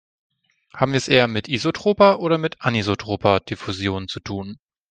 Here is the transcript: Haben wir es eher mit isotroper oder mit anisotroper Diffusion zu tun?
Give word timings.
Haben 0.73 0.93
wir 0.93 0.97
es 0.97 1.07
eher 1.07 1.27
mit 1.27 1.47
isotroper 1.47 2.21
oder 2.21 2.39
mit 2.39 2.59
anisotroper 2.63 3.39
Diffusion 3.39 4.07
zu 4.07 4.19
tun? 4.19 4.57